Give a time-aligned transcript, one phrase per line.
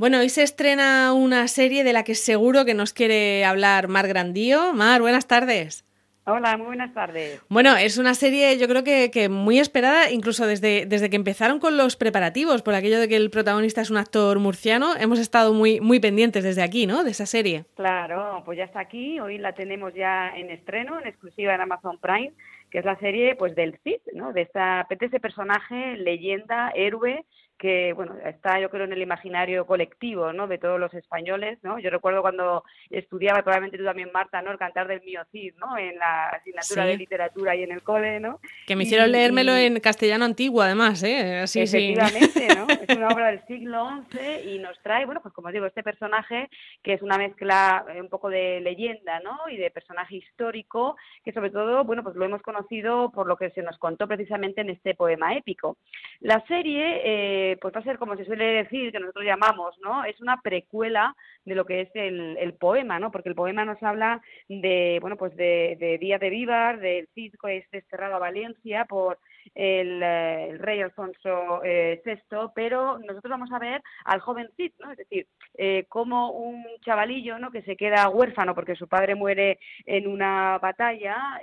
[0.00, 4.08] Bueno, hoy se estrena una serie de la que seguro que nos quiere hablar Mar
[4.08, 4.72] Grandío.
[4.72, 5.84] Mar, buenas tardes.
[6.24, 7.42] Hola, muy buenas tardes.
[7.50, 11.60] Bueno, es una serie yo creo que, que, muy esperada, incluso desde, desde que empezaron
[11.60, 15.52] con los preparativos, por aquello de que el protagonista es un actor murciano, hemos estado
[15.52, 17.04] muy, muy pendientes desde aquí, ¿no?
[17.04, 17.66] De esa serie.
[17.74, 21.98] Claro, pues ya está aquí, hoy la tenemos ya en estreno, en exclusiva en Amazon
[21.98, 22.32] Prime,
[22.70, 24.32] que es la serie pues del Cid, ¿no?
[24.32, 27.26] De, esta, de ese personaje, leyenda, héroe,
[27.60, 31.78] que bueno está yo creo en el imaginario colectivo no de todos los españoles no
[31.78, 35.76] yo recuerdo cuando estudiaba probablemente tú también Marta no el cantar del mío Cid no
[35.76, 39.78] en la asignatura de literatura y en el cole no que me hicieron leérmelo en
[39.80, 44.80] castellano antiguo además eh Así, efectivamente no es una obra del siglo XI y nos
[44.82, 46.48] trae bueno pues como digo este personaje
[46.82, 51.32] que es una mezcla eh, un poco de leyenda no y de personaje histórico que
[51.32, 54.70] sobre todo bueno pues lo hemos conocido por lo que se nos contó precisamente en
[54.70, 55.76] este poema épico.
[56.20, 60.04] La serie eh, pues va a ser como se suele decir, que nosotros llamamos, ¿no?
[60.04, 61.14] Es una precuela
[61.44, 63.10] de lo que es el, poema, ¿no?
[63.10, 67.34] Porque el poema nos habla de, bueno, pues de, de Díaz de Vivar, del Cid
[67.42, 69.18] que es desterrado a Valencia por
[69.54, 74.92] el, eh, rey Alfonso eh, VI, pero nosotros vamos a ver al joven Cid, ¿no?
[74.92, 77.50] Es decir, eh, como un chavalillo, ¿no?
[77.50, 81.40] Que se queda huérfano porque su padre muere en una batalla,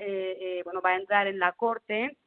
[0.64, 2.18] bueno, va a entrar en la corte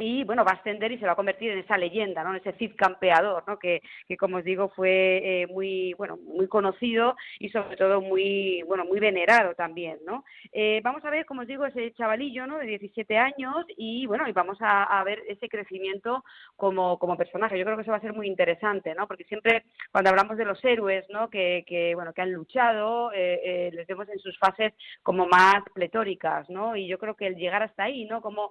[0.00, 2.30] y bueno, va a ascender y se va a convertir en esa leyenda, ¿no?
[2.30, 3.58] En ese Cid campeador, ¿no?
[3.58, 8.62] Que, que como os digo fue eh, muy, bueno, muy conocido y sobre todo muy,
[8.66, 10.24] bueno, muy venerado también, ¿no?
[10.52, 12.58] Eh, vamos a ver, como os digo, ese chavalillo, ¿no?
[12.58, 16.24] De 17 años y bueno, y vamos a, ver ese crecimiento
[16.56, 17.58] como, como personaje.
[17.58, 19.06] Yo creo que eso va a ser muy interesante, ¿no?
[19.06, 21.28] Porque siempre cuando hablamos de los héroes, ¿no?
[21.28, 26.48] Que, que bueno, que han luchado, eh, les vemos en sus fases como más pletóricas,
[26.48, 26.76] ¿no?
[26.76, 28.20] Y yo creo que el llegar hasta ahí, ¿no?
[28.20, 28.50] Como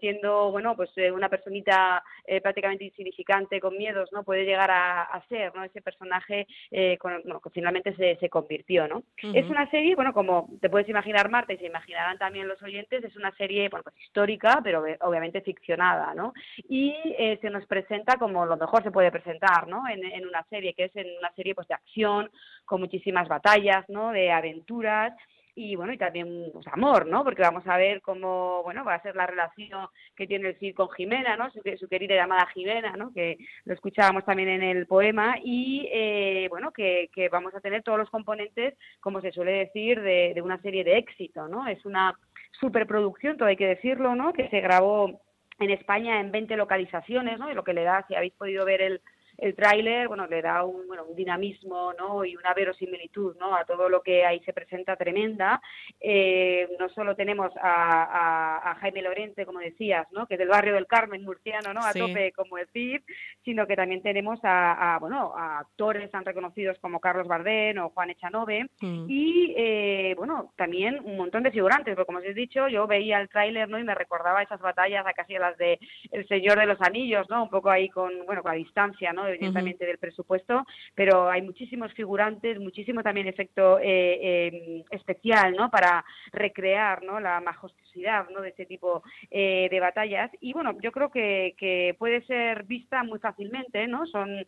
[0.00, 4.24] siendo, bueno, pues eh, una personita eh, prácticamente insignificante con miedos, ¿no?
[4.24, 5.64] Puede llegar a, ser, ¿no?
[5.64, 9.02] Ese personaje eh, con, bueno, que finalmente se, se convirtió, ¿no?
[9.16, 13.02] Es una serie, bueno, como te puedes imaginar Marta y se imaginarán también los oyentes,
[13.04, 16.32] es una serie, bueno, pues histórica, pero obviamente ficcionada, ¿no?
[16.68, 16.94] Y
[17.40, 19.88] se nos presenta como lo mejor se puede presentar, ¿no?
[19.88, 22.30] En, en una serie, que es en una serie pues de acción,
[22.64, 24.10] con muchísimas batallas, ¿no?
[24.10, 25.12] De aventuras,
[25.56, 27.22] y bueno, y también pues, amor, ¿no?
[27.22, 30.74] Porque vamos a ver cómo, bueno, va a ser la relación que tiene el Cid
[30.74, 31.50] con Jimena, ¿no?
[31.50, 33.12] Su, su querida llamada Jimena, ¿no?
[33.12, 37.82] Que lo escuchábamos también en el poema y, eh, bueno, que, que, vamos a tener
[37.82, 41.66] todos los componentes, como se suele decir, de, de una serie de éxito, ¿no?
[41.68, 42.18] Es una
[42.60, 44.32] superproducción, todo hay que decirlo, ¿no?
[44.32, 45.20] Que se grabó
[45.60, 47.50] en España en 20 localizaciones, ¿no?
[47.50, 49.00] Y lo que le da, si habéis podido ver el,
[49.38, 52.24] el tráiler, bueno, le da un, bueno, un dinamismo, ¿no?
[52.24, 53.54] Y una verosimilitud, ¿no?
[53.54, 55.60] A todo lo que ahí se presenta tremenda.
[56.00, 60.26] Eh, no solo tenemos a, a, Jaime Lorente, como decías, ¿no?
[60.26, 61.80] Que es del barrio del Carmen murciano, ¿no?
[61.84, 63.02] A tope, como decir,
[63.44, 68.10] sino que también tenemos a, bueno, a actores tan reconocidos como Carlos Bardén o Juan
[68.10, 69.06] Echanove mm.
[69.08, 73.20] y, eh, bueno, también un montón de figurantes, porque como os he dicho, yo veía
[73.20, 73.78] el tráiler, ¿no?
[73.78, 75.78] Y me recordaba esas batallas a casi a las de
[76.10, 77.44] El Señor de los Anillos, ¿no?
[77.44, 79.23] Un poco ahí con, bueno, con la distancia, ¿no?
[79.28, 80.64] Evidentemente del presupuesto,
[80.94, 85.70] pero hay muchísimos figurantes, muchísimo también efecto eh, eh, especial, ¿no?
[85.70, 87.20] Para recrear, ¿no?
[87.20, 88.40] La majestuosidad, ¿no?
[88.40, 90.30] De este tipo eh, de batallas.
[90.40, 94.06] Y bueno, yo creo que, que puede ser vista muy fácilmente, ¿no?
[94.06, 94.44] Son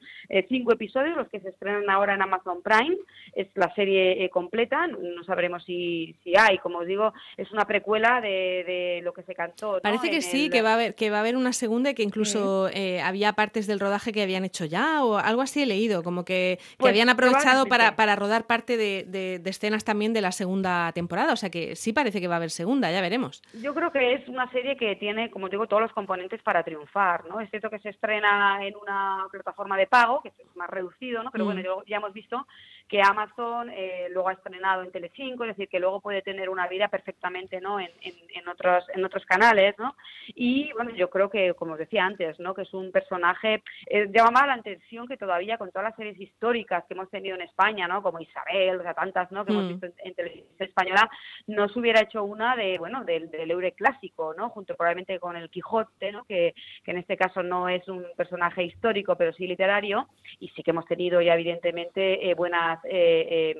[0.48, 2.96] cinco episodios los que se estrenan ahora en Amazon Prime.
[3.34, 8.20] Es la serie completa, no sabremos si, si hay, como os digo, es una precuela
[8.20, 9.80] de, de lo que se cantó.
[9.82, 12.02] Parece que sí, que va a haber que va a haber una segunda y que
[12.02, 12.68] incluso
[13.02, 16.58] había partes del rodaje que habían hecho ya o algo así he leído, como que,
[16.76, 21.32] pues habían aprovechado para, para, rodar parte de, de, escenas también de la segunda temporada,
[21.32, 23.42] o sea que sí parece que va a haber segunda, ya veremos.
[23.60, 27.24] Yo creo que es una serie que tiene, como digo, todos los componentes para triunfar,
[27.26, 27.40] ¿no?
[27.40, 31.30] Es cierto que se estrena en una plataforma de pago, que es más reducido, ¿no?
[31.30, 31.88] Pero bueno, mm.
[31.88, 32.46] ya hemos visto
[32.88, 36.68] que Amazon eh, luego ha estrenado en Telecinco, es decir, que luego puede tener una
[36.68, 37.80] vida perfectamente, ¿no?
[37.80, 39.96] En, en, en otros en otros canales, ¿no?
[40.34, 42.54] Y bueno, yo creo que, como os decía antes, ¿no?
[42.54, 46.84] Que es un personaje eh, llama la atención que todavía con todas las series históricas
[46.86, 48.02] que hemos tenido en España, ¿no?
[48.02, 49.44] Como Isabel, o sea, tantas, ¿no?
[49.44, 49.68] Que hemos mm.
[49.68, 51.10] visto en, televisión española,
[51.46, 54.50] no se hubiera hecho una de, bueno, del, del Eure clásico, ¿no?
[54.50, 56.24] Junto probablemente con el Quijote, ¿no?
[56.24, 56.54] Que,
[56.84, 60.08] que en este caso no es un personaje histórico, pero sí literario,
[60.40, 63.54] y sí que hemos tenido ya evidentemente eh, buenas eh,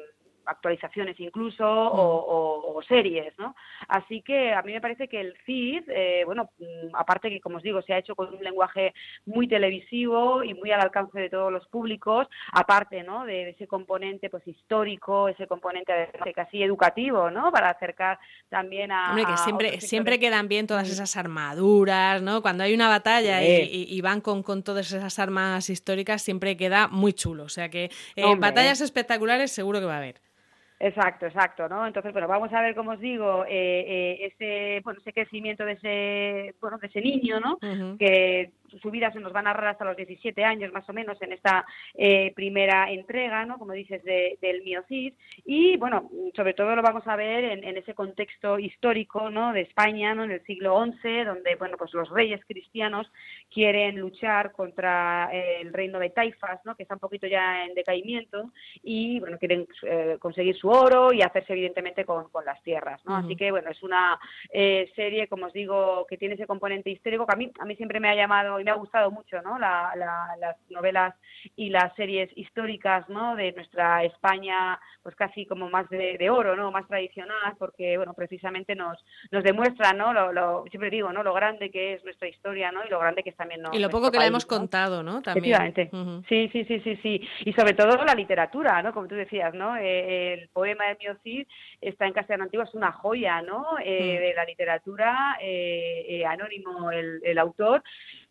[0.47, 3.57] actualizaciones incluso o, series, ¿no?
[3.89, 7.57] Así que a mí me parece que el Cid, eh, bueno, mm, aparte que como
[7.57, 8.95] os digo se ha hecho con un lenguaje
[9.25, 13.25] muy televisivo y muy al alcance de todos los públicos, aparte, ¿no?
[13.25, 15.93] De, ese componente pues histórico, ese componente
[16.35, 17.51] casi educativo, ¿no?
[17.51, 22.43] Para acercar también a Hombre, que siempre siempre quedan bien todas esas armaduras, ¿no?
[22.43, 27.13] Cuando hay una batalla y, van con, con todas esas armas históricas siempre queda muy
[27.13, 30.21] chulo, o sea que eh, batallas espectaculares seguro que va a haber.
[30.79, 31.87] Exacto, exacto, ¿no?
[31.87, 33.49] Entonces, bueno, vamos a ver, como os digo, eh,
[33.89, 37.59] eh, ese, bueno, ese crecimiento de ese, bueno, de ese niño, ¿no?
[37.99, 41.21] Que su vida se nos va a narrar hasta los 17 años más o menos
[41.23, 41.65] en esta
[41.95, 43.59] eh, primera entrega, ¿no?
[43.59, 45.15] como dices, del Miocid.
[45.45, 49.53] Y bueno, sobre todo lo vamos a ver en, ese contexto histórico ¿no?
[49.53, 50.25] de España ¿no?
[50.25, 53.11] en el siglo XI, donde bueno, pues los reyes cristianos
[53.53, 56.75] quieren luchar contra eh, el reino de Taifas, ¿no?
[56.75, 58.51] que está un poquito ya en decaimiento,
[58.83, 63.05] y bueno, quieren eh, conseguir su oro y hacerse evidentemente con, las tierras.
[63.07, 63.17] ¿no?
[63.17, 64.19] Así que bueno, es una
[64.53, 68.01] serie, como os digo, que tiene ese componente histórico que a mí, a mí siempre
[68.01, 69.59] me ha llamado me ha gustado mucho, ¿no?
[69.59, 71.15] las novelas
[71.55, 73.37] y las series históricas, ¿no?
[73.37, 76.71] De nuestra España, pues casi como más de, oro, ¿no?
[76.71, 78.99] Más tradicional, porque, bueno, precisamente nos,
[79.31, 80.13] nos demuestra, ¿no?
[80.33, 81.23] Lo, siempre digo, ¿no?
[81.23, 82.85] Lo grande que es nuestra historia, ¿no?
[82.85, 83.71] Y lo grande que es también, ¿no?
[83.73, 85.23] Y lo poco que la hemos contado, ¿no?
[85.23, 85.75] También.
[86.29, 87.29] Sí, sí, sí, sí, sí.
[87.45, 88.93] Y sobre todo la literatura, ¿no?
[88.93, 89.77] Como tú decías, ¿no?
[89.77, 91.47] Eh, el poema de Miocid
[91.81, 93.65] está en castellano antiguo, es una joya, ¿no?
[93.83, 94.21] Eh, mm.
[94.21, 97.83] De la literatura, eh, anónimo el, el autor,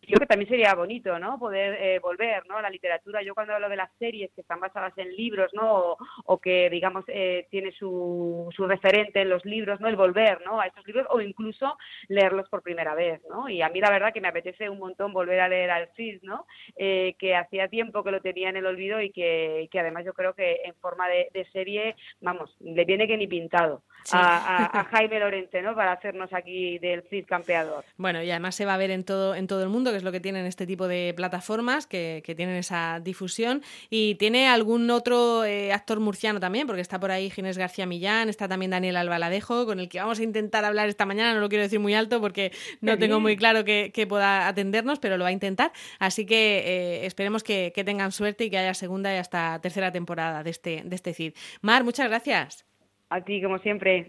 [0.06, 1.40] creo que también sería bonito, ¿no?
[1.40, 2.62] Poder eh, volver, ¿no?
[2.62, 3.22] La literatura.
[3.22, 5.98] Yo cuando hablo de las series que están basadas en libros, ¿no?
[6.26, 9.88] O, que, digamos, eh, tiene su, su referente en los libros, ¿no?
[9.88, 10.60] El volver, ¿no?
[10.60, 13.50] A estos libros o incluso leerlos por primera vez, ¿no?
[13.50, 15.90] Y a mí la verdad que me apetece un montón volver a leer al
[16.24, 16.46] ¿no?
[16.76, 20.14] Eh, que hacía tiempo que lo tenía en el olvido y que, que además yo
[20.14, 25.62] creo que en forma de, serie, vamos, le viene que ni pintado a, Jaime Lorente,
[25.62, 25.76] ¿no?
[25.76, 27.84] Para hacernos aquí del Cid campeador.
[27.98, 30.04] Bueno, y además se va a ver en todo, en todo el mundo, que es
[30.04, 33.62] lo que tienen este tipo de plataformas, que, tienen esa difusión.
[33.90, 38.30] Y tiene algún otro eh, actor murciano también, porque está por ahí Ginés García Millán,
[38.30, 41.34] está también Daniel Albaladejo, con el que vamos a intentar hablar esta mañana.
[41.34, 45.18] No lo quiero decir muy alto porque no tengo muy claro que, pueda atendernos, pero
[45.18, 45.72] lo va a intentar.
[45.98, 50.44] Así que eh, esperemos que, tengan suerte y que haya segunda y hasta tercera temporada
[50.44, 51.34] de este, de este CID.
[51.62, 52.66] Mar, muchas gracias.
[53.10, 54.04] A ti, como siempre.